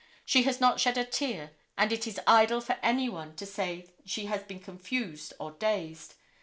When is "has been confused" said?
4.25-5.31